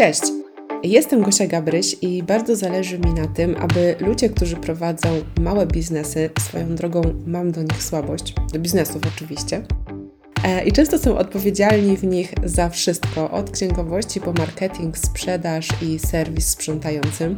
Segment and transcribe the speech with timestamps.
[0.00, 0.22] Cześć!
[0.82, 5.08] Jestem Gosia Gabryś i bardzo zależy mi na tym, aby ludzie, którzy prowadzą
[5.40, 9.62] małe biznesy, swoją drogą mam do nich słabość, do biznesów oczywiście,
[10.44, 15.98] e, i często są odpowiedzialni w nich za wszystko, od księgowości po marketing, sprzedaż i
[15.98, 17.36] serwis sprzątający.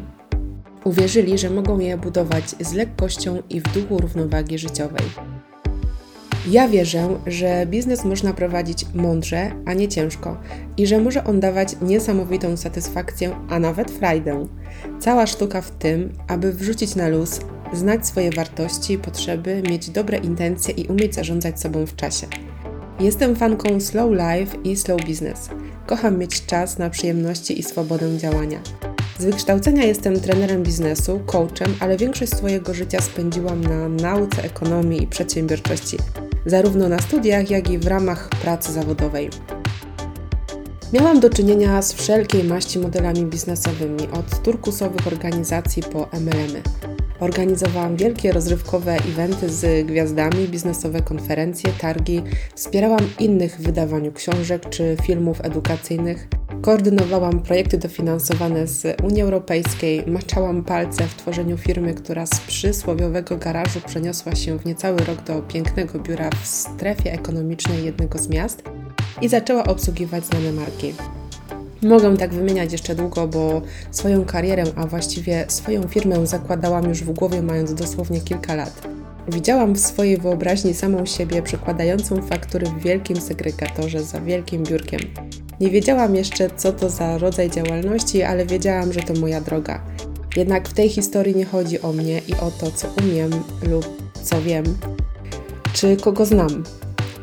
[0.84, 5.04] Uwierzyli, że mogą je budować z lekkością i w duchu równowagi życiowej.
[6.50, 10.37] Ja wierzę, że biznes można prowadzić mądrze, a nie ciężko
[10.77, 14.46] i że może on dawać niesamowitą satysfakcję, a nawet frajdę.
[15.01, 17.41] Cała sztuka w tym, aby wrzucić na luz,
[17.73, 22.27] znać swoje wartości i potrzeby, mieć dobre intencje i umieć zarządzać sobą w czasie.
[23.01, 25.48] Jestem fanką slow life i slow business.
[25.87, 28.60] Kocham mieć czas na przyjemności i swobodę działania.
[29.18, 35.06] Z wykształcenia jestem trenerem biznesu, coachem, ale większość swojego życia spędziłam na nauce ekonomii i
[35.06, 35.96] przedsiębiorczości
[36.46, 39.30] zarówno na studiach, jak i w ramach pracy zawodowej.
[40.93, 46.63] Miałam do czynienia z wszelkiej maści modelami biznesowymi, od turkusowych organizacji po MLM-y.
[47.20, 52.23] Organizowałam wielkie rozrywkowe eventy z gwiazdami, biznesowe konferencje, targi,
[52.54, 56.29] wspierałam innych w wydawaniu książek czy filmów edukacyjnych,
[56.60, 63.80] koordynowałam projekty dofinansowane z Unii Europejskiej, maczałam palce w tworzeniu firmy, która z przysłowiowego garażu
[63.86, 68.62] przeniosła się w niecały rok do pięknego biura w strefie ekonomicznej jednego z miast
[69.20, 70.94] i zaczęła obsługiwać znane marki.
[71.82, 77.12] Mogę tak wymieniać jeszcze długo, bo swoją karierę, a właściwie swoją firmę zakładałam już w
[77.12, 78.88] głowie, mając dosłownie kilka lat.
[79.28, 85.00] Widziałam w swojej wyobraźni samą siebie przekładającą faktury w wielkim segregatorze za wielkim biurkiem.
[85.62, 89.82] Nie wiedziałam jeszcze, co to za rodzaj działalności, ale wiedziałam, że to moja droga.
[90.37, 93.31] Jednak w tej historii nie chodzi o mnie i o to, co umiem
[93.62, 94.65] lub co wiem,
[95.72, 96.65] czy kogo znam.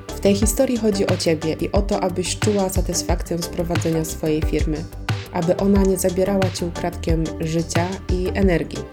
[0.07, 4.41] W tej historii chodzi o Ciebie i o to, abyś czuła satysfakcję z prowadzenia swojej
[4.41, 4.77] firmy,
[5.33, 8.83] aby ona nie zabierała Ci ukradkiem życia i energii.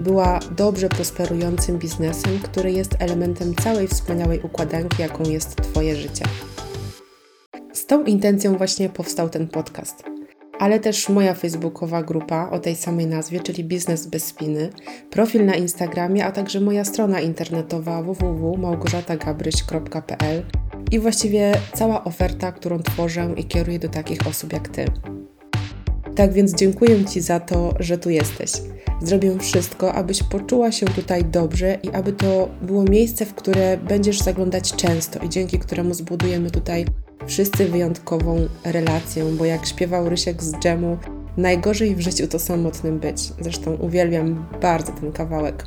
[0.00, 6.24] Była dobrze prosperującym biznesem, który jest elementem całej wspaniałej układanki, jaką jest Twoje życie.
[7.88, 10.04] Tą intencją właśnie powstał ten podcast.
[10.58, 14.70] Ale też moja facebookowa grupa o tej samej nazwie, czyli Biznes bez spiny,
[15.10, 20.42] profil na Instagramie, a także moja strona internetowa www.małgorzatagabryś.pl
[20.90, 24.84] i właściwie cała oferta, którą tworzę i kieruję do takich osób jak Ty.
[26.14, 28.52] Tak więc dziękuję Ci za to, że tu jesteś.
[29.02, 34.20] Zrobię wszystko, abyś poczuła się tutaj dobrze i aby to było miejsce, w które będziesz
[34.20, 36.86] zaglądać często i dzięki któremu zbudujemy tutaj
[37.26, 40.98] wszyscy wyjątkową relację, bo jak śpiewał Rysiek z dżemu,
[41.36, 43.32] najgorzej w życiu to samotnym być.
[43.40, 45.66] Zresztą uwielbiam bardzo ten kawałek.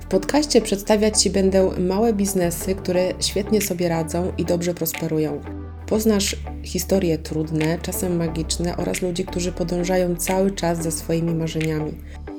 [0.00, 5.40] W podcaście przedstawiać Ci będę małe biznesy, które świetnie sobie radzą i dobrze prosperują.
[5.86, 11.92] Poznasz historie trudne, czasem magiczne oraz ludzi, którzy podążają cały czas za swoimi marzeniami.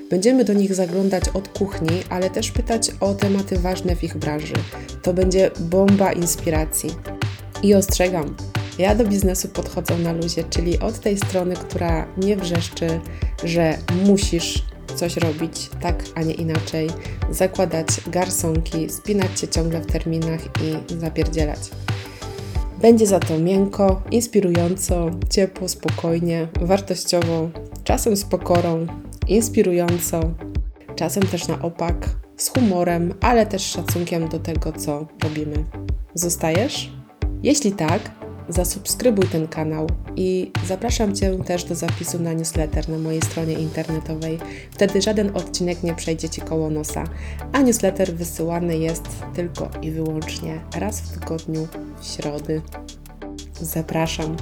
[0.10, 4.54] Będziemy do nich zaglądać od kuchni, ale też pytać o tematy ważne w ich branży.
[5.02, 6.90] To będzie bomba inspiracji.
[7.64, 8.36] I ostrzegam,
[8.80, 13.00] ja do biznesu podchodzę na luzie, czyli od tej strony, która nie wrzeszczy,
[13.44, 14.64] że musisz
[14.96, 16.90] coś robić tak, a nie inaczej,
[17.30, 21.60] zakładać garsonki, spinać się ciągle w terminach i zapierdzielać.
[22.82, 27.50] Będzie za to miękko, inspirująco, ciepło, spokojnie, wartościowo,
[27.84, 28.88] czasem z pokorą,
[29.28, 30.20] inspirująco,
[30.96, 35.66] czasem też na opak, z humorem, ale też szacunkiem do tego, co robimy.
[36.16, 37.03] Zostajesz?
[37.44, 38.12] Jeśli tak,
[38.50, 44.40] zasubskrybuj ten kanał i zapraszam Cię też do zapisu na newsletter na mojej stronie internetowej.
[44.72, 47.04] Wtedy żaden odcinek nie przejdzie Ci koło nosa,
[47.52, 49.04] a newsletter wysyłany jest
[49.36, 51.68] tylko i wyłącznie raz w tygodniu
[52.02, 52.62] w środy.
[53.62, 54.38] Zapraszam.